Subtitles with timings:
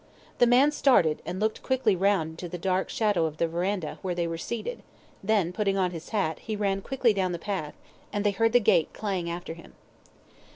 [0.39, 4.15] The man started, and looked quickly round into the dark shadow of the verandah where
[4.15, 4.81] they were seated,
[5.23, 7.75] then, putting on his hat, he ran quickly down the path,
[8.11, 9.75] and they heard the gate clang after him.